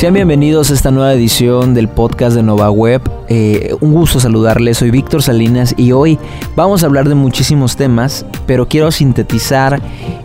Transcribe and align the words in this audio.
Sean 0.00 0.14
bienvenidos 0.14 0.70
a 0.70 0.72
esta 0.72 0.90
nueva 0.90 1.12
edición 1.12 1.74
del 1.74 1.86
podcast 1.86 2.34
de 2.34 2.42
Nova 2.42 2.70
Web. 2.70 3.02
Eh, 3.28 3.76
un 3.82 3.92
gusto 3.92 4.18
saludarles, 4.18 4.78
soy 4.78 4.90
Víctor 4.90 5.22
Salinas 5.22 5.74
y 5.76 5.92
hoy 5.92 6.18
vamos 6.56 6.82
a 6.82 6.86
hablar 6.86 7.06
de 7.06 7.14
muchísimos 7.14 7.76
temas, 7.76 8.24
pero 8.46 8.66
quiero 8.66 8.90
sintetizar 8.92 9.78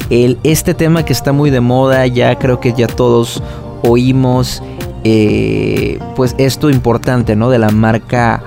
este 0.09 0.73
tema 0.75 1.03
que 1.03 1.11
está 1.11 1.33
muy 1.33 1.49
de 1.49 1.59
moda, 1.59 2.07
ya 2.07 2.39
creo 2.39 2.61
que 2.61 2.71
ya 2.71 2.87
todos 2.87 3.43
oímos 3.83 4.63
eh, 5.03 5.99
pues 6.15 6.35
esto 6.37 6.69
importante, 6.69 7.35
¿no? 7.35 7.49
De 7.49 7.59
la 7.59 7.69
marca 7.69 8.41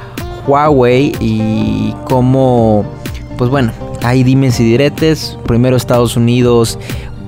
Huawei 0.46 1.12
y 1.20 1.94
cómo, 2.08 2.86
pues 3.36 3.50
bueno, 3.50 3.72
hay 4.00 4.22
dimes 4.22 4.58
y 4.60 4.64
diretes. 4.64 5.36
Primero 5.44 5.76
Estados 5.76 6.16
Unidos 6.16 6.78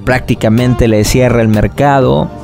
prácticamente 0.07 0.89
le 0.89 1.05
cierra 1.05 1.43
el 1.43 1.49
mercado 1.49 2.40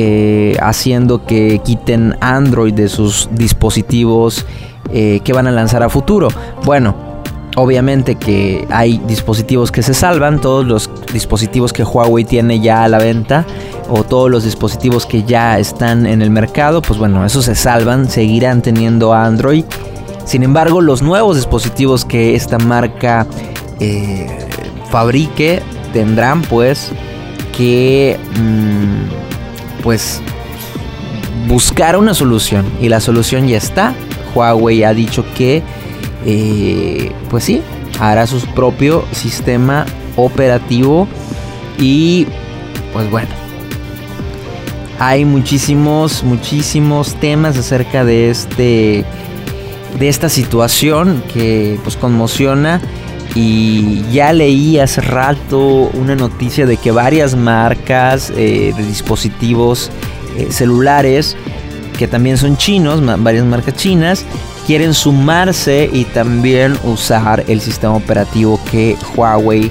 eh, 0.00 0.56
haciendo 0.60 1.26
que 1.26 1.58
quiten 1.64 2.14
Android 2.20 2.72
de 2.72 2.88
sus 2.88 3.28
dispositivos 3.32 4.46
eh, 4.92 5.18
que 5.24 5.32
van 5.32 5.48
a 5.48 5.50
lanzar 5.50 5.82
a 5.82 5.88
futuro. 5.88 6.28
Bueno, 6.64 6.94
obviamente 7.56 8.14
que 8.14 8.64
hay 8.70 8.98
dispositivos 9.08 9.72
que 9.72 9.82
se 9.82 9.94
salvan, 9.94 10.40
todos 10.40 10.64
los 10.64 10.88
dispositivos 11.12 11.72
que 11.72 11.82
Huawei 11.82 12.24
tiene 12.24 12.60
ya 12.60 12.84
a 12.84 12.88
la 12.88 12.98
venta 12.98 13.44
o 13.88 14.04
todos 14.04 14.30
los 14.30 14.44
dispositivos 14.44 15.04
que 15.04 15.24
ya 15.24 15.58
están 15.58 16.06
en 16.06 16.22
el 16.22 16.30
mercado, 16.30 16.80
pues 16.80 16.96
bueno, 16.96 17.26
esos 17.26 17.46
se 17.46 17.56
salvan, 17.56 18.08
seguirán 18.08 18.62
teniendo 18.62 19.12
Android. 19.12 19.64
Sin 20.24 20.44
embargo, 20.44 20.80
los 20.80 21.02
nuevos 21.02 21.34
dispositivos 21.34 22.04
que 22.04 22.36
esta 22.36 22.58
marca 22.58 23.26
eh, 23.80 24.28
fabrique 24.92 25.60
tendrán 25.92 26.42
pues 26.42 26.92
que 27.56 28.16
mm, 28.40 29.27
pues 29.82 30.20
buscar 31.46 31.96
una 31.96 32.14
solución. 32.14 32.66
Y 32.80 32.88
la 32.88 33.00
solución 33.00 33.48
ya 33.48 33.56
está. 33.56 33.94
Huawei 34.34 34.84
ha 34.84 34.94
dicho 34.94 35.24
que 35.36 35.62
eh, 36.24 37.10
pues 37.30 37.44
sí, 37.44 37.62
hará 37.98 38.26
su 38.26 38.40
propio 38.54 39.04
sistema 39.12 39.86
operativo. 40.16 41.08
Y 41.78 42.26
pues 42.92 43.10
bueno, 43.10 43.30
hay 44.98 45.24
muchísimos, 45.24 46.24
muchísimos 46.24 47.14
temas 47.14 47.56
acerca 47.56 48.04
de 48.04 48.30
este 48.30 49.04
de 49.98 50.08
esta 50.08 50.28
situación 50.28 51.22
que 51.32 51.80
pues 51.82 51.96
conmociona 51.96 52.80
y 53.40 54.02
ya 54.10 54.32
leí 54.32 54.80
hace 54.80 55.00
rato 55.00 55.90
una 55.94 56.16
noticia 56.16 56.66
de 56.66 56.76
que 56.76 56.90
varias 56.90 57.36
marcas 57.36 58.32
eh, 58.36 58.74
de 58.76 58.82
dispositivos 58.84 59.92
eh, 60.36 60.48
celulares, 60.50 61.36
que 61.96 62.08
también 62.08 62.36
son 62.36 62.56
chinos, 62.56 63.00
varias 63.22 63.44
marcas 63.44 63.76
chinas, 63.76 64.24
quieren 64.66 64.92
sumarse 64.92 65.88
y 65.92 66.02
también 66.06 66.76
usar 66.82 67.44
el 67.46 67.60
sistema 67.60 67.94
operativo 67.94 68.58
que 68.72 68.96
Huawei 69.14 69.70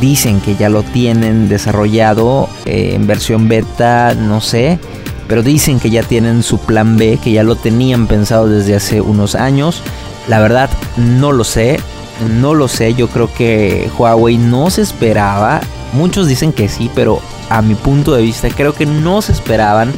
dicen 0.00 0.40
que 0.40 0.56
ya 0.56 0.68
lo 0.68 0.82
tienen 0.82 1.48
desarrollado 1.48 2.48
eh, 2.64 2.90
en 2.94 3.06
versión 3.06 3.46
beta, 3.46 4.16
no 4.16 4.40
sé, 4.40 4.80
pero 5.28 5.44
dicen 5.44 5.78
que 5.78 5.90
ya 5.90 6.02
tienen 6.02 6.42
su 6.42 6.58
plan 6.58 6.96
B, 6.96 7.20
que 7.22 7.30
ya 7.30 7.44
lo 7.44 7.54
tenían 7.54 8.08
pensado 8.08 8.48
desde 8.48 8.74
hace 8.74 9.00
unos 9.00 9.36
años. 9.36 9.80
La 10.26 10.40
verdad 10.40 10.68
no 10.96 11.30
lo 11.30 11.44
sé, 11.44 11.78
no 12.24 12.54
lo 12.54 12.68
sé, 12.68 12.94
yo 12.94 13.08
creo 13.08 13.32
que 13.32 13.90
Huawei 13.96 14.38
no 14.38 14.70
se 14.70 14.82
esperaba. 14.82 15.60
Muchos 15.92 16.26
dicen 16.26 16.52
que 16.52 16.68
sí, 16.68 16.90
pero 16.94 17.20
a 17.50 17.62
mi 17.62 17.74
punto 17.74 18.14
de 18.14 18.22
vista 18.22 18.48
creo 18.48 18.72
que 18.72 18.86
no 18.86 19.22
se 19.22 19.32
esperaban 19.32 19.92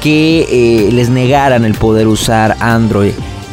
que 0.00 0.46
eh, 0.50 0.92
les 0.92 1.08
negaran 1.08 1.64
el 1.64 1.74
poder 1.74 2.06
usar 2.06 2.56
Android. 2.60 3.12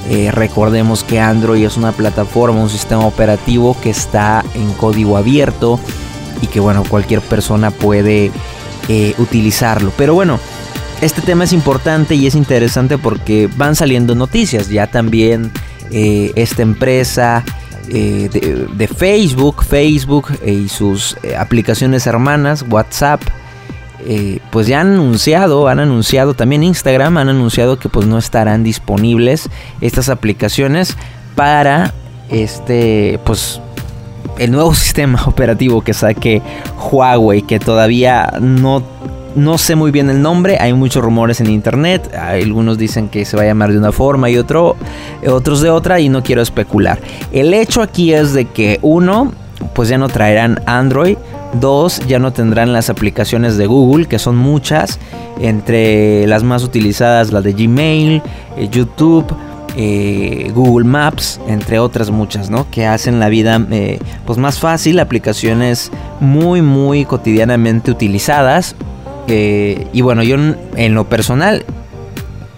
Eh, 0.09 0.31
recordemos 0.31 1.03
que 1.03 1.19
Android 1.19 1.65
es 1.65 1.77
una 1.77 1.93
plataforma, 1.93 2.61
un 2.61 2.69
sistema 2.69 3.05
operativo 3.05 3.77
que 3.81 3.89
está 3.89 4.43
en 4.53 4.73
código 4.73 5.17
abierto 5.17 5.79
y 6.41 6.47
que 6.47 6.59
bueno, 6.59 6.83
cualquier 6.87 7.21
persona 7.21 7.71
puede 7.71 8.31
eh, 8.89 9.15
utilizarlo. 9.17 9.93
Pero 9.97 10.13
bueno, 10.13 10.39
este 11.01 11.21
tema 11.21 11.45
es 11.45 11.53
importante 11.53 12.15
y 12.15 12.27
es 12.27 12.35
interesante 12.35 12.97
porque 12.97 13.49
van 13.55 13.75
saliendo 13.75 14.13
noticias. 14.13 14.69
Ya 14.69 14.87
también 14.87 15.51
esta 15.95 16.63
empresa 16.63 17.43
eh, 17.89 18.67
de, 18.73 18.87
Facebook, 18.87 19.63
Facebook 19.63 20.27
eh, 20.43 20.53
y 20.53 20.69
sus 20.69 21.17
eh, 21.23 21.35
aplicaciones 21.35 22.07
hermanas, 22.07 22.65
WhatsApp, 22.69 23.21
pues 24.51 24.67
ya 24.67 24.81
han 24.81 24.93
anunciado, 24.93 25.69
han 25.69 25.79
anunciado 25.79 26.33
también 26.33 26.61
Instagram, 26.61 27.17
han 27.17 27.29
anunciado 27.29 27.79
que 27.79 27.87
pues 27.87 28.05
no 28.05 28.17
estarán 28.17 28.61
disponibles 28.61 29.49
estas 29.79 30.09
aplicaciones 30.09 30.97
para 31.35 31.93
este, 32.29 33.17
pues 33.23 33.61
el 34.37 34.51
nuevo 34.51 34.73
sistema 34.75 35.23
operativo 35.25 35.81
que 35.81 35.93
saque 35.93 36.41
Huawei, 36.91 37.43
que 37.43 37.59
todavía 37.59 38.33
no 38.41 38.83
no 39.35 39.57
sé 39.57 39.75
muy 39.75 39.91
bien 39.91 40.09
el 40.09 40.21
nombre, 40.21 40.57
hay 40.59 40.73
muchos 40.73 41.03
rumores 41.03 41.41
en 41.41 41.49
internet, 41.49 42.13
algunos 42.15 42.77
dicen 42.77 43.09
que 43.09 43.25
se 43.25 43.35
va 43.37 43.43
a 43.43 43.45
llamar 43.45 43.71
de 43.71 43.77
una 43.77 43.91
forma 43.91 44.29
y 44.29 44.37
otro, 44.37 44.75
otros 45.27 45.61
de 45.61 45.69
otra 45.69 45.99
y 45.99 46.09
no 46.09 46.23
quiero 46.23 46.41
especular. 46.41 46.99
El 47.31 47.53
hecho 47.53 47.81
aquí 47.81 48.13
es 48.13 48.33
de 48.33 48.45
que 48.45 48.79
uno, 48.81 49.31
pues 49.73 49.89
ya 49.89 49.97
no 49.97 50.09
traerán 50.09 50.61
Android, 50.65 51.17
dos, 51.59 51.99
ya 52.07 52.19
no 52.19 52.33
tendrán 52.33 52.73
las 52.73 52.89
aplicaciones 52.89 53.57
de 53.57 53.67
Google, 53.67 54.05
que 54.05 54.19
son 54.19 54.35
muchas, 54.35 54.99
entre 55.39 56.27
las 56.27 56.43
más 56.43 56.63
utilizadas 56.63 57.31
la 57.31 57.41
de 57.41 57.53
Gmail, 57.53 58.21
eh, 58.57 58.69
YouTube, 58.71 59.25
eh, 59.75 60.51
Google 60.53 60.85
Maps, 60.85 61.39
entre 61.47 61.79
otras 61.79 62.11
muchas, 62.11 62.49
¿no? 62.51 62.69
Que 62.69 62.85
hacen 62.85 63.19
la 63.19 63.29
vida 63.29 63.59
eh, 63.71 63.99
pues 64.25 64.37
más 64.37 64.59
fácil, 64.59 64.99
aplicaciones 64.99 65.91
muy 66.19 66.61
muy 66.61 67.05
cotidianamente 67.05 67.89
utilizadas 67.89 68.75
y 69.27 70.01
bueno, 70.01 70.23
yo 70.23 70.35
en 70.75 70.93
lo 70.93 71.07
personal 71.09 71.65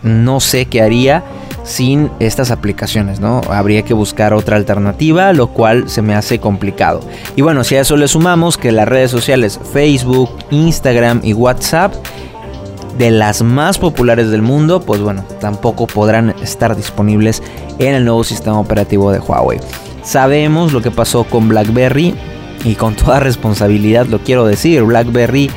no 0.04 0.40
sé 0.40 0.66
qué 0.66 0.82
haría 0.82 1.24
sin 1.64 2.12
estas 2.20 2.52
aplicaciones, 2.52 3.20
¿no? 3.20 3.42
Habría 3.50 3.82
que 3.82 3.94
buscar 3.94 4.34
otra 4.34 4.56
alternativa, 4.56 5.34
lo 5.34 5.48
cual 5.48 5.90
se 5.90 6.02
me 6.02 6.14
hace 6.14 6.40
complicado. 6.40 7.02
Y 7.36 7.42
bueno, 7.42 7.64
si 7.64 7.76
a 7.76 7.82
eso 7.82 7.98
le 7.98 8.08
sumamos 8.08 8.58
que 8.58 8.72
las 8.72 8.88
redes 8.88 9.10
sociales 9.10 9.60
Facebook, 9.74 10.30
Instagram 10.52 11.22
y 11.24 11.34
WhatsApp, 11.34 11.94
de 12.98 13.12
las 13.12 13.42
más 13.42 13.78
populares 13.78 14.30
del 14.30 14.42
mundo, 14.42 14.80
pues 14.80 15.02
bueno, 15.02 15.26
tampoco 15.42 15.86
podrán 15.86 16.30
estar 16.42 16.76
disponibles 16.76 17.44
en 17.80 17.94
el 17.94 18.06
nuevo 18.06 18.24
sistema 18.24 18.60
operativo 18.60 19.12
de 19.12 19.20
Huawei. 19.20 19.60
Sabemos 20.04 20.72
lo 20.72 20.82
que 20.82 20.92
pasó 20.92 21.26
con 21.26 21.50
BlackBerry 21.50 22.16
y 22.64 22.76
con 22.76 22.96
toda 22.96 23.20
responsabilidad 23.20 24.06
lo 24.06 24.20
quiero 24.20 24.46
decir, 24.46 24.84
BlackBerry 24.84 25.52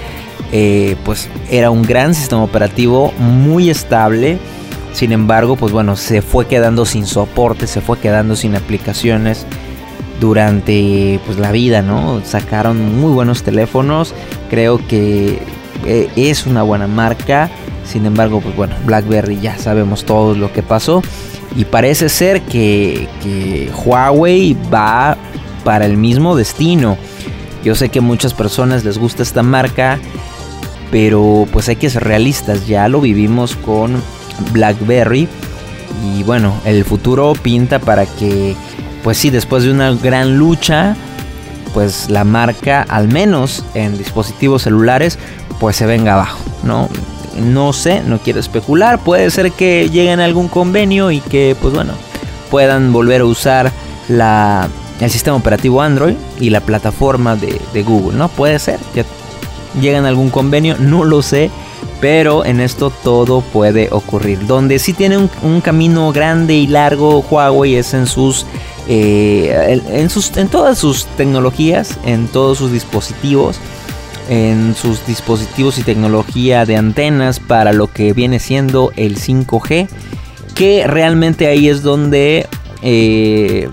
eh, 0.53 0.97
pues 1.05 1.29
era 1.51 1.71
un 1.71 1.83
gran 1.83 2.15
sistema 2.15 2.43
operativo 2.43 3.13
muy 3.19 3.71
estable. 3.71 4.39
Sin 4.93 5.13
embargo, 5.13 5.57
pues 5.57 5.73
bueno, 5.73 5.97
se 5.97 6.23
fue 6.23 6.47
quedando 6.47 6.85
sin 6.85 7.07
soporte, 7.07 7.67
se 7.67 7.81
fue 7.81 7.99
quedando 7.99 8.35
sin 8.37 8.57
aplicaciones 8.57 9.47
durante 10.21 11.21
pues 11.27 11.39
la 11.39 11.53
vida, 11.53 11.83
¿no? 11.83 12.21
Sacaron 12.25 12.99
muy 12.99 13.13
buenos 13.13 13.43
teléfonos, 13.43 14.15
creo 14.51 14.85
que 14.89 15.39
eh, 15.85 16.09
es 16.17 16.47
una 16.47 16.63
buena 16.63 16.87
marca. 16.87 17.51
Sin 17.85 18.05
embargo, 18.05 18.41
pues 18.41 18.55
bueno, 18.57 18.75
BlackBerry 18.85 19.41
ya 19.41 19.57
sabemos 19.57 20.05
todo 20.05 20.35
lo 20.35 20.53
que 20.53 20.63
pasó 20.63 21.03
y 21.57 21.65
parece 21.65 22.09
ser 22.09 22.43
que, 22.43 23.09
que 23.23 23.71
Huawei 23.85 24.57
va 24.73 25.17
para 25.65 25.87
el 25.87 25.97
mismo 25.97 26.37
destino. 26.37 26.99
Yo 27.65 27.75
sé 27.75 27.89
que 27.89 28.01
muchas 28.01 28.35
personas 28.35 28.85
les 28.85 28.99
gusta 28.99 29.23
esta 29.23 29.43
marca 29.43 29.99
pero 30.91 31.47
pues 31.53 31.69
hay 31.69 31.77
que 31.77 31.91
ser 31.91 32.05
realistas, 32.05 32.67
ya 32.67 32.89
lo 32.89 33.01
vivimos 33.01 33.57
con 33.57 34.03
BlackBerry 34.53 35.29
y 36.05 36.23
bueno, 36.23 36.55
el 36.65 36.85
futuro 36.85 37.33
pinta 37.35 37.79
para 37.79 38.07
que 38.07 38.55
pues 39.03 39.19
sí, 39.19 39.31
después 39.31 39.65
de 39.65 39.71
una 39.71 39.93
gran 39.93 40.39
lucha, 40.39 40.97
pues 41.75 42.11
la 42.11 42.25
marca 42.25 42.85
al 42.89 43.09
menos 43.09 43.65
en 43.75 43.97
dispositivos 43.97 44.63
celulares 44.63 45.19
pues 45.61 45.77
se 45.77 45.87
venga 45.87 46.15
abajo, 46.15 46.41
¿no? 46.63 46.89
No 47.37 47.73
sé, 47.73 48.03
no 48.03 48.19
quiero 48.19 48.41
especular, 48.41 48.99
puede 48.99 49.31
ser 49.31 49.53
que 49.53 49.89
lleguen 49.91 50.21
a 50.21 50.25
algún 50.25 50.49
convenio 50.49 51.11
y 51.11 51.21
que 51.21 51.57
pues 51.61 51.75
bueno, 51.75 51.93
puedan 52.51 52.93
volver 52.93 53.21
a 53.21 53.27
usar 53.27 53.71
la, 54.09 54.69
el 55.01 55.11
sistema 55.11 55.37
operativo 55.37 55.83
Android 55.83 56.15
y 56.41 56.51
la 56.51 56.61
plataforma 56.61 57.37
de, 57.37 57.61
de 57.73 57.83
Google, 57.83 58.19
¿no? 58.19 58.29
Puede 58.29 58.59
ser, 58.59 58.81
ya 58.95 59.05
llegan 59.81 60.05
a 60.05 60.09
algún 60.09 60.31
convenio, 60.31 60.77
no 60.79 61.05
lo 61.05 61.23
sé. 61.23 61.51
Pero 62.01 62.45
en 62.45 62.61
esto 62.61 62.91
todo 62.91 63.41
puede 63.41 63.89
ocurrir. 63.91 64.47
Donde 64.47 64.79
sí 64.79 64.93
tiene 64.93 65.19
un, 65.19 65.61
camino 65.61 66.13
grande 66.13 66.55
y 66.55 66.67
largo 66.67 67.25
Huawei 67.29 67.77
es 67.77 67.93
en 67.93 68.07
sus, 68.07 68.47
eh, 68.89 69.81
en 69.89 70.09
sus. 70.09 70.37
en 70.37 70.49
todas 70.49 70.79
sus 70.79 71.07
tecnologías. 71.17 71.99
En 72.05 72.29
todos 72.29 72.59
sus 72.59 72.73
dispositivos. 72.73 73.59
en 74.29 74.75
sus 74.75 75.07
dispositivos 75.07 75.79
y 75.79 75.83
tecnología 75.83 76.67
de 76.67 76.77
antenas 76.77 77.41
para 77.41 77.73
lo 77.73 77.91
que 77.91 78.13
viene 78.13 78.39
siendo 78.41 78.93
el 78.95 79.17
5G, 79.17 79.89
que 80.55 80.87
realmente 80.87 81.47
ahí 81.47 81.67
es 81.67 81.83
donde 81.83 82.47
eh, 82.83 83.71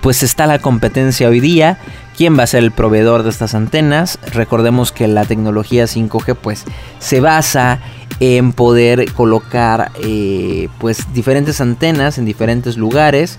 pues 0.00 0.22
está 0.22 0.46
la 0.46 0.58
competencia 0.58 1.28
hoy 1.28 1.40
día. 1.40 1.78
¿Quién 2.16 2.38
va 2.38 2.44
a 2.44 2.46
ser 2.46 2.62
el 2.62 2.70
proveedor 2.70 3.24
de 3.24 3.30
estas 3.30 3.54
antenas? 3.54 4.20
Recordemos 4.32 4.92
que 4.92 5.08
la 5.08 5.24
tecnología 5.24 5.84
5G 5.84 6.36
pues 6.36 6.64
se 7.00 7.18
basa 7.20 7.80
en 8.20 8.52
poder 8.52 9.12
colocar 9.12 9.90
eh, 10.00 10.68
pues 10.78 11.12
diferentes 11.12 11.60
antenas 11.60 12.16
en 12.18 12.24
diferentes 12.24 12.76
lugares 12.76 13.36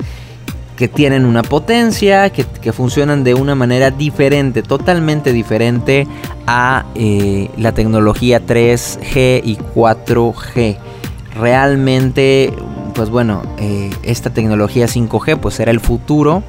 que 0.75 0.89
tienen 0.89 1.24
una 1.24 1.42
potencia, 1.42 2.30
que, 2.31 2.74
funcionan 2.74 3.24
de 3.24 3.33
una 3.33 3.56
manera 3.56 3.92
diferente, 3.92 4.62
totalmente 4.62 5.31
diferente 5.31 6.06
a 6.45 6.86
eh, 6.95 7.50
la 7.57 7.72
tecnología 7.72 8.45
3G 8.45 9.39
y 9.42 9.56
4G. 9.56 10.77
Realmente, 11.39 12.51
pues 12.94 13.10
bueno, 13.10 13.42
eh, 13.57 13.89
esta 14.04 14.31
tecnología 14.31 14.88
5G 14.88 15.38
pues 15.38 15.56
será 15.56 15.72
el 15.72 15.80
futuro 15.80 16.44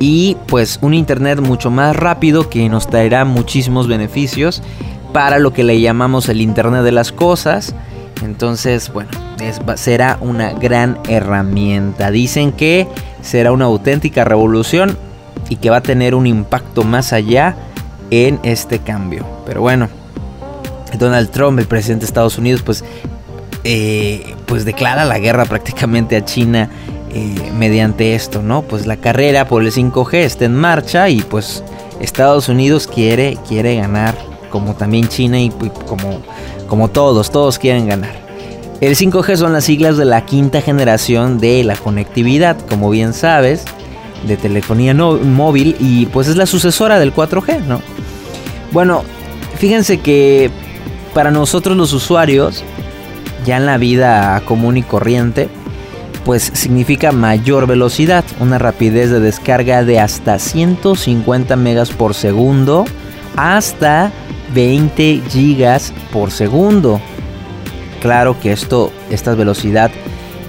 y 0.00 0.36
pues 0.46 0.78
un 0.82 0.94
internet 0.94 1.40
mucho 1.40 1.70
más 1.70 1.96
rápido 1.96 2.48
que 2.48 2.68
nos 2.68 2.88
traerá 2.88 3.24
muchísimos 3.24 3.88
beneficios 3.88 4.62
para 5.12 5.38
lo 5.38 5.52
que 5.52 5.64
le 5.64 5.80
llamamos 5.80 6.28
el 6.28 6.40
internet 6.40 6.82
de 6.82 6.92
las 6.92 7.12
cosas. 7.12 7.74
Entonces, 8.22 8.92
bueno, 8.92 9.10
será 9.76 10.18
una 10.20 10.52
gran 10.52 10.98
herramienta. 11.08 12.10
Dicen 12.10 12.52
que 12.52 12.86
será 13.22 13.52
una 13.52 13.66
auténtica 13.66 14.24
revolución 14.24 14.96
y 15.48 15.56
que 15.56 15.70
va 15.70 15.78
a 15.78 15.82
tener 15.82 16.14
un 16.14 16.26
impacto 16.26 16.84
más 16.84 17.12
allá 17.12 17.56
en 18.10 18.38
este 18.42 18.80
cambio. 18.80 19.26
Pero 19.46 19.60
bueno, 19.60 19.88
Donald 20.98 21.30
Trump, 21.30 21.58
el 21.58 21.66
presidente 21.66 22.02
de 22.02 22.06
Estados 22.06 22.38
Unidos, 22.38 22.62
pues, 22.62 22.84
eh, 23.64 24.34
pues 24.46 24.64
declara 24.64 25.04
la 25.04 25.18
guerra 25.18 25.44
prácticamente 25.44 26.16
a 26.16 26.24
China 26.24 26.70
eh, 27.12 27.50
mediante 27.56 28.14
esto, 28.14 28.42
¿no? 28.42 28.62
Pues 28.62 28.86
la 28.86 28.96
carrera 28.96 29.46
por 29.48 29.62
el 29.62 29.72
5G 29.72 30.14
está 30.14 30.44
en 30.44 30.54
marcha 30.54 31.08
y 31.08 31.20
pues 31.22 31.62
Estados 32.00 32.48
Unidos 32.48 32.86
quiere, 32.86 33.38
quiere 33.48 33.76
ganar, 33.76 34.16
como 34.50 34.74
también 34.74 35.08
China 35.08 35.40
y 35.40 35.50
como, 35.50 36.20
como 36.68 36.88
todos, 36.88 37.30
todos 37.30 37.58
quieren 37.58 37.86
ganar. 37.86 38.28
El 38.80 38.94
5G 38.94 39.36
son 39.36 39.52
las 39.52 39.64
siglas 39.64 39.96
de 39.96 40.04
la 40.04 40.24
quinta 40.24 40.60
generación 40.60 41.38
de 41.38 41.64
la 41.64 41.76
conectividad, 41.76 42.56
como 42.68 42.90
bien 42.90 43.12
sabes, 43.12 43.64
de 44.26 44.36
telefonía 44.36 44.94
móvil 44.94 45.76
y 45.80 46.06
pues 46.06 46.28
es 46.28 46.36
la 46.36 46.46
sucesora 46.46 46.98
del 46.98 47.12
4G, 47.14 47.64
¿no? 47.64 47.80
Bueno, 48.70 49.02
fíjense 49.56 49.98
que 49.98 50.50
para 51.14 51.30
nosotros 51.30 51.76
los 51.76 51.92
usuarios, 51.92 52.62
ya 53.44 53.56
en 53.56 53.66
la 53.66 53.78
vida 53.78 54.40
común 54.44 54.76
y 54.76 54.82
corriente, 54.82 55.48
pues 56.28 56.50
significa 56.52 57.10
mayor 57.10 57.66
velocidad, 57.66 58.22
una 58.38 58.58
rapidez 58.58 59.08
de 59.08 59.18
descarga 59.18 59.82
de 59.82 59.98
hasta 59.98 60.38
150 60.38 61.56
megas 61.56 61.88
por 61.88 62.12
segundo 62.12 62.84
hasta 63.34 64.12
20 64.52 65.22
gigas 65.30 65.94
por 66.12 66.30
segundo 66.30 67.00
claro 68.02 68.38
que 68.38 68.52
esto, 68.52 68.92
esta 69.08 69.34
velocidad 69.34 69.90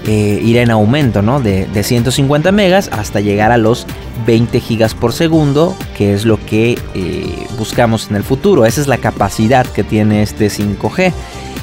eh, 0.05 0.41
irá 0.43 0.63
en 0.63 0.71
aumento, 0.71 1.21
¿no? 1.21 1.39
De, 1.39 1.65
150 1.81 2.51
megas 2.51 2.89
hasta 2.91 3.21
llegar 3.21 3.53
a 3.53 3.57
los 3.57 3.87
20 4.25 4.59
gigas 4.59 4.93
por 4.93 5.13
segundo, 5.13 5.77
que 5.97 6.13
es 6.13 6.25
lo 6.25 6.43
que 6.45 6.77
eh, 6.93 7.47
buscamos 7.57 8.09
en 8.09 8.17
el 8.17 8.23
futuro. 8.23 8.65
Esa 8.65 8.81
es 8.81 8.87
la 8.87 8.97
capacidad 8.97 9.65
que 9.65 9.85
tiene 9.85 10.23
este 10.23 10.47
5G. 10.47 11.13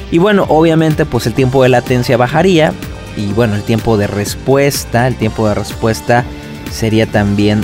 Y 0.09 0.17
bueno, 0.17 0.45
obviamente 0.49 1.05
pues 1.05 1.27
el 1.27 1.33
tiempo 1.33 1.61
de 1.61 1.69
latencia 1.69 2.17
bajaría 2.17 2.73
y 3.17 3.33
bueno, 3.33 3.55
el 3.55 3.63
tiempo 3.63 3.97
de 3.97 4.07
respuesta, 4.07 5.07
el 5.07 5.15
tiempo 5.15 5.47
de 5.47 5.55
respuesta 5.55 6.23
sería 6.71 7.07
también 7.07 7.63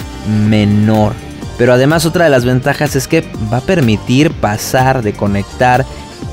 menor. 0.49 1.13
Pero 1.57 1.73
además 1.73 2.05
otra 2.05 2.25
de 2.25 2.31
las 2.31 2.45
ventajas 2.45 2.95
es 2.95 3.07
que 3.07 3.23
va 3.51 3.57
a 3.57 3.61
permitir 3.61 4.31
pasar 4.31 5.03
de 5.03 5.13
conectar 5.13 5.85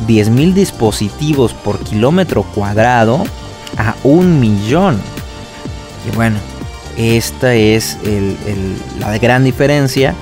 10.000 0.09 0.55
dispositivos 0.55 1.53
por 1.53 1.79
kilómetro 1.81 2.43
cuadrado 2.43 3.25
a 3.77 3.95
un 4.03 4.41
millón. 4.41 4.99
Y 6.11 6.17
bueno, 6.17 6.39
esta 6.97 7.55
es 7.55 7.99
la 8.99 9.19
gran 9.19 9.45
diferencia. 9.45 10.15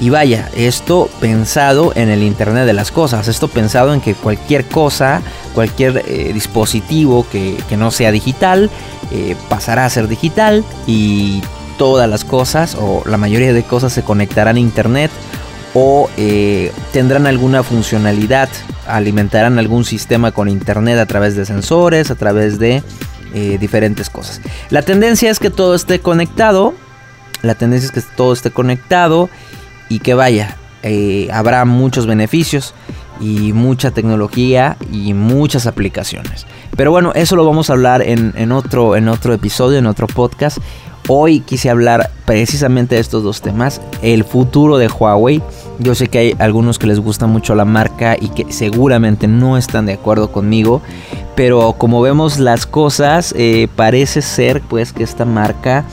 Y 0.00 0.10
vaya, 0.10 0.48
esto 0.54 1.10
pensado 1.20 1.92
en 1.96 2.08
el 2.08 2.22
Internet 2.22 2.66
de 2.66 2.72
las 2.72 2.92
Cosas, 2.92 3.26
esto 3.26 3.48
pensado 3.48 3.92
en 3.92 4.00
que 4.00 4.14
cualquier 4.14 4.64
cosa, 4.64 5.22
cualquier 5.54 6.04
eh, 6.06 6.30
dispositivo 6.32 7.26
que, 7.28 7.58
no 7.76 7.90
sea 7.90 8.12
digital, 8.12 8.70
eh, 9.10 9.34
pasará 9.48 9.86
a 9.86 9.90
ser 9.90 10.06
digital 10.06 10.64
y 10.86 11.42
todas 11.78 12.08
las 12.08 12.24
cosas 12.24 12.76
o 12.78 13.02
la 13.06 13.16
mayoría 13.16 13.52
de 13.52 13.64
cosas 13.64 13.92
se 13.92 14.04
conectarán 14.04 14.56
a 14.56 14.60
Internet 14.60 15.10
o 15.74 16.08
eh, 16.16 16.72
tendrán 16.92 17.26
alguna 17.26 17.64
funcionalidad, 17.64 18.48
alimentarán 18.86 19.58
algún 19.58 19.84
sistema 19.84 20.30
con 20.30 20.48
internet 20.48 20.98
a 20.98 21.06
través 21.06 21.36
de 21.36 21.44
sensores, 21.44 22.10
a 22.10 22.14
través 22.14 22.58
de 22.58 22.82
diferentes 23.60 24.08
cosas. 24.08 24.40
La 24.70 24.80
tendencia 24.80 25.30
es 25.30 25.38
que 25.38 25.50
todo 25.50 25.74
esté 25.74 26.00
conectado, 26.00 26.72
la 27.42 27.54
tendencia 27.54 27.86
es 27.86 27.92
que 27.92 28.00
todo 28.00 28.32
esté 28.32 28.50
conectado 28.50 29.28
y 29.88 30.00
que 30.00 30.14
vaya, 30.14 30.56
eh, 30.82 31.28
habrá 31.32 31.64
muchos 31.64 32.06
beneficios 32.06 32.74
y 33.20 33.52
mucha 33.52 33.90
tecnología 33.90 34.76
y 34.92 35.14
muchas 35.14 35.66
aplicaciones. 35.66 36.46
Pero 36.76 36.90
bueno, 36.90 37.12
eso 37.14 37.36
lo 37.36 37.44
vamos 37.44 37.70
a 37.70 37.72
hablar 37.72 38.02
en, 38.02 38.52
otro, 38.52 38.96
en 38.96 39.08
otro 39.08 39.34
episodio, 39.34 39.78
en 39.78 39.86
otro 39.86 40.06
podcast. 40.06 40.58
Hoy 41.08 41.40
quise 41.40 41.70
hablar 41.70 42.10
precisamente 42.26 42.94
de 42.94 43.00
estos 43.00 43.22
dos 43.22 43.40
temas, 43.40 43.80
el 44.02 44.24
futuro 44.24 44.76
de 44.76 44.88
Huawei. 44.88 45.42
Yo 45.78 45.94
sé 45.94 46.08
que 46.08 46.18
hay 46.18 46.36
algunos 46.38 46.78
que 46.78 46.86
les 46.86 47.00
gusta 47.00 47.26
mucho 47.26 47.54
la 47.54 47.64
marca 47.64 48.16
y 48.20 48.28
que 48.28 48.52
seguramente 48.52 49.26
no 49.26 49.56
están 49.56 49.86
de 49.86 49.94
acuerdo 49.94 50.30
conmigo, 50.30 50.82
pero 51.34 51.72
como 51.78 52.02
vemos 52.02 52.38
las 52.38 52.66
cosas, 52.66 53.34
eh, 53.38 53.68
parece 53.74 54.20
ser 54.20 54.60
pues 54.60 54.92
que 54.92 55.02
esta 55.02 55.24
marca 55.24 55.84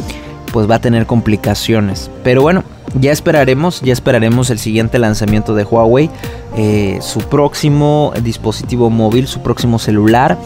pues 0.52 0.70
va 0.70 0.76
a 0.76 0.82
tener 0.82 1.06
complicaciones. 1.06 2.12
Pero 2.24 2.42
bueno, 2.42 2.64
ya 3.00 3.12
esperaremos, 3.12 3.82
ya 3.82 3.94
esperaremos 3.94 4.50
el 4.50 4.60
siguiente 4.60 5.00
lanzamiento 5.00 5.54
de 5.56 5.63
Huawei, 5.63 6.10
eh, 6.56 7.00
su 7.01 7.20
próximo 7.20 8.13
dispositivo 8.22 8.89
móvil, 8.89 9.27
su 9.27 9.42
próximo 9.42 9.80
celular. 9.80 10.38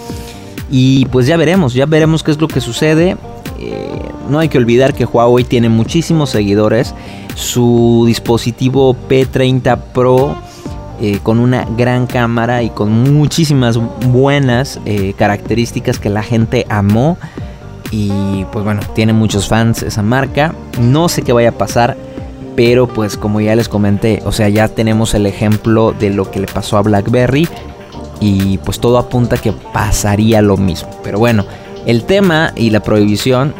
Y 0.71 1.05
pues 1.05 1.27
ya 1.27 1.37
veremos, 1.37 1.73
ya 1.73 1.85
veremos 1.85 2.23
qué 2.23 2.31
es 2.31 2.39
lo 2.39 2.47
que 2.47 2.61
sucede. 2.61 3.17
Eh, 3.59 4.01
no 4.29 4.39
hay 4.39 4.49
que 4.49 4.57
olvidar 4.57 4.93
que 4.93 5.05
Huawei 5.05 5.43
tiene 5.43 5.69
muchísimos 5.69 6.29
seguidores. 6.29 6.93
Su 7.35 8.03
dispositivo 8.07 8.95
P30 9.09 9.79
Pro 9.93 10.35
eh, 11.01 11.19
con 11.23 11.39
una 11.39 11.65
gran 11.77 12.07
cámara 12.07 12.61
y 12.63 12.69
con 12.69 13.13
muchísimas 13.13 13.79
buenas 14.07 14.79
características 15.17 15.99
que 15.99 16.09
la 16.09 16.23
gente 16.23 16.65
amó. 16.69 17.17
Y 17.91 18.45
pues 18.51 18.63
bueno, 18.63 18.81
tiene 18.93 19.13
muchos 19.13 19.47
fans 19.47 19.81
esa 19.81 20.03
marca. 20.03 20.53
No 20.79 21.09
sé 21.09 21.23
qué 21.23 21.33
vaya 21.33 21.49
a 21.49 21.53
pasar. 21.53 21.97
Pero 22.59 22.87
pues 22.87 23.15
como 23.15 23.39
ya 23.39 23.55
les 23.55 23.69
comenté, 23.69 24.21
o 24.25 24.33
sea, 24.33 24.49
ya 24.49 24.67
tenemos 24.67 25.13
el 25.13 25.25
ejemplo 25.25 25.95
de 25.97 26.09
lo 26.09 26.29
que 26.29 26.41
le 26.41 26.45
pasó 26.45 26.75
a 26.75 26.81
BlackBerry. 26.81 27.47
Y 28.19 28.57
pues 28.57 28.81
todo 28.81 28.97
apunta 28.97 29.37
que 29.37 29.53
pasaría 29.53 30.41
lo 30.41 30.57
mismo. 30.57 30.89
Pero 31.01 31.19
bueno, 31.19 31.45
el 31.85 32.03
tema 32.03 32.51
y 32.57 32.71
la 32.71 32.81
prohibición 32.81 33.53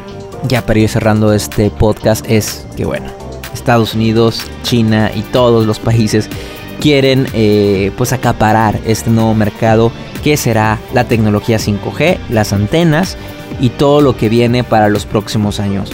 ya 0.50 0.65
para 0.65 0.79
ir 0.79 0.89
cerrando 0.89 1.32
este 1.32 1.70
podcast 1.70 2.29
es 2.29 2.68
que 2.75 2.84
bueno, 2.84 3.06
Estados 3.53 3.94
Unidos, 3.94 4.41
China 4.63 5.10
y 5.15 5.22
todos 5.22 5.65
los 5.65 5.79
países 5.79 6.29
quieren 6.82 7.25
eh, 7.32 7.94
pues 7.98 8.12
acaparar 8.12 8.82
este 8.86 9.12
nuevo 9.12 9.34
mercado 9.34 9.94
que 10.25 10.36
será 10.36 10.77
la 10.94 11.06
tecnología 11.06 11.58
5G, 11.58 12.18
las 12.27 12.51
antenas 12.51 13.15
y 13.62 13.70
todo 13.70 14.01
lo 14.01 14.18
que 14.18 14.27
viene 14.27 14.65
para 14.65 14.89
los 14.89 15.06
próximos 15.06 15.62
años. 15.62 15.89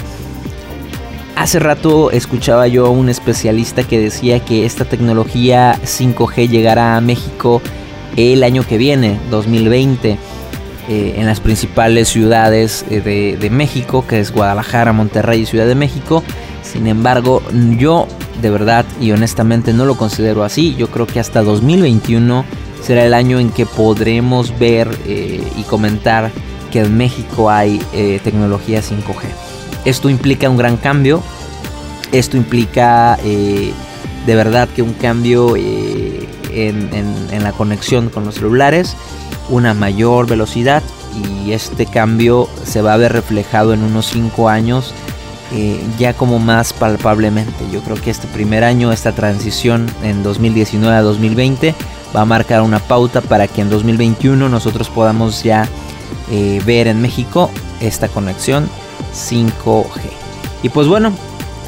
Hace 1.36 1.60
rato 1.60 2.12
escuchaba 2.12 2.68
yo 2.68 2.86
a 2.86 2.90
un 2.90 3.10
especialista 3.10 3.84
que 3.84 4.00
decía 4.00 4.40
que 4.40 4.66
esta 4.66 4.86
tecnología 4.86 5.78
5G 5.84 6.48
llegará 6.48 6.96
a 6.96 7.02
México 7.02 7.62
el 8.16 8.44
año 8.44 8.66
que 8.66 8.78
viene, 8.78 9.20
2020. 9.30 10.18
Eh, 10.88 11.16
en 11.18 11.26
las 11.26 11.40
principales 11.40 12.10
ciudades 12.10 12.86
eh, 12.92 13.02
de, 13.40 13.50
México, 13.50 14.06
que 14.08 14.20
es 14.20 14.32
Guadalajara, 14.32 14.94
Monterrey 14.94 15.42
y 15.42 15.46
Ciudad 15.46 15.66
de 15.66 15.74
México. 15.74 16.24
Sin 16.62 16.86
embargo, 16.86 17.42
yo 17.80 18.08
de 18.42 18.52
verdad 18.52 18.86
y 19.02 19.12
honestamente 19.12 19.74
no 19.74 19.86
lo 19.86 19.96
considero 19.98 20.44
así. 20.44 20.76
Yo 20.76 20.88
creo 20.90 21.08
que 21.08 21.20
hasta 21.20 21.42
2021 21.42 22.46
será 22.84 23.04
el 23.04 23.16
año 23.16 23.40
en 23.40 23.50
que 23.50 23.66
podremos 23.66 24.58
ver 24.60 24.88
eh, 25.08 25.44
y 25.58 25.64
comentar 25.64 26.32
que 26.72 26.82
en 26.82 26.96
México 26.96 27.50
hay 27.50 27.80
tecnología 28.24 28.82
5G. 28.82 29.45
Esto 29.86 30.10
implica 30.10 30.50
un 30.50 30.58
gran 30.58 30.78
cambio. 30.78 31.22
Esto 32.12 32.38
implica 32.38 33.18
de 33.18 34.36
verdad 34.36 34.68
que 34.70 34.82
un 34.82 34.94
cambio 34.94 35.56
en, 35.56 36.90
en 36.92 37.44
la 37.44 37.52
conexión 37.52 38.10
con 38.10 38.26
los 38.26 38.36
celulares, 38.36 38.96
una 39.50 39.74
mayor 39.74 40.28
velocidad 40.28 40.82
y 41.44 41.52
este 41.52 41.86
cambio 41.86 42.50
se 42.64 42.82
va 42.82 42.94
a 42.94 42.98
ver 42.98 43.14
reflejado 43.14 43.74
en 43.74 43.84
unos 43.84 44.08
5 44.08 44.50
años 44.50 44.94
eh, 45.54 45.80
ya 46.00 46.14
como 46.14 46.40
más 46.40 46.74
palpablemente. 46.74 47.70
Yo 47.72 47.82
creo 47.82 47.96
que 47.96 48.10
este 48.10 48.28
primer 48.28 48.64
año, 48.64 48.92
esta 48.92 49.12
transición 49.12 49.86
en 50.04 50.24
2019 50.24 50.96
a 50.96 51.02
2020 51.02 51.76
va 52.16 52.22
a 52.22 52.26
marcar 52.26 52.62
una 52.62 52.80
pauta 52.80 53.22
para 53.22 53.48
que 53.48 53.62
en 53.62 53.70
2021 53.70 54.50
nosotros 54.50 54.90
podamos 54.90 55.44
ya 55.44 55.70
eh, 56.32 56.62
ver 56.66 56.88
en 56.88 57.02
México 57.02 57.52
esta 57.80 58.08
conexión 58.08 58.68
5G. 59.16 60.02
Y 60.64 60.70
pues 60.70 60.88
bueno, 60.88 61.14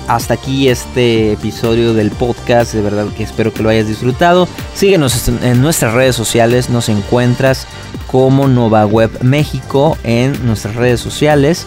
hasta 0.08 0.36
aquí 0.36 0.70
este 0.70 1.34
episodio 1.34 1.94
del 1.94 2.12
podcast. 2.12 2.74
De 2.74 2.82
verdad 2.82 3.08
que 3.16 3.24
espero 3.24 3.54
que 3.54 3.64
lo 3.64 3.70
hayas 3.70 3.88
disfrutado. 3.88 4.48
Síguenos 4.74 5.28
en 5.28 5.62
nuestras 5.62 5.94
redes 5.94 6.16
sociales. 6.16 6.70
Nos 6.70 6.90
encuentras 6.90 7.68
como 8.08 8.48
Nova 8.48 8.86
Web 8.86 9.20
México 9.22 9.98
en 10.04 10.46
nuestras 10.46 10.76
redes 10.76 11.00
sociales 11.00 11.66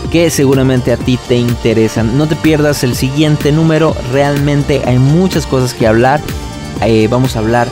que 0.07 0.29
seguramente 0.29 0.91
a 0.91 0.97
ti 0.97 1.17
te 1.27 1.35
interesan. 1.35 2.17
No 2.17 2.27
te 2.27 2.35
pierdas 2.35 2.83
el 2.83 2.95
siguiente 2.95 3.51
número, 3.51 3.95
realmente 4.11 4.81
hay 4.85 4.99
muchas 4.99 5.45
cosas 5.45 5.73
que 5.73 5.87
hablar. 5.87 6.21
Eh, 6.81 7.07
vamos 7.09 7.35
a 7.35 7.39
hablar 7.39 7.67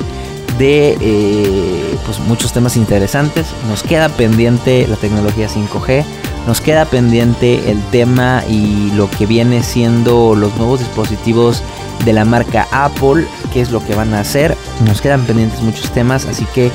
de 0.58 0.98
eh, 1.02 1.98
pues 2.06 2.20
muchos 2.20 2.54
temas 2.54 2.78
interesantes. 2.78 3.48
Nos 3.70 3.84
queda 3.84 4.10
pendiente 4.10 4.88
la 4.88 4.96
tecnología 4.96 5.48
5G. 5.48 6.06
Nos 6.48 6.60
queda 6.60 6.86
pendiente 6.86 7.72
el 7.72 7.82
tema 7.86 8.44
y 8.50 8.92
lo 8.96 9.10
que 9.10 9.26
viene 9.26 9.64
siendo 9.64 10.36
los 10.36 10.56
nuevos 10.58 10.80
dispositivos 10.80 11.64
de 12.04 12.12
la 12.12 12.26
marca 12.26 12.68
Apple, 12.72 13.26
qué 13.54 13.62
es 13.62 13.72
lo 13.72 13.84
que 13.86 13.96
van 13.96 14.14
a 14.14 14.20
hacer. 14.20 14.58
Nos 14.86 15.02
quedan 15.02 15.26
pendientes 15.26 15.62
muchos 15.62 15.90
temas, 15.92 16.26
así 16.26 16.46
que 16.54 16.70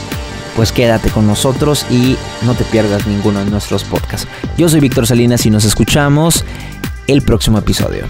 pues 0.58 0.72
quédate 0.72 1.10
con 1.10 1.24
nosotros 1.24 1.86
y 1.88 2.16
no 2.42 2.52
te 2.56 2.64
pierdas 2.64 3.06
ninguno 3.06 3.44
de 3.44 3.48
nuestros 3.48 3.84
podcasts. 3.84 4.26
Yo 4.56 4.68
soy 4.68 4.80
Víctor 4.80 5.06
Salinas 5.06 5.46
y 5.46 5.50
nos 5.50 5.64
escuchamos 5.64 6.44
el 7.06 7.22
próximo 7.22 7.58
episodio. 7.58 8.08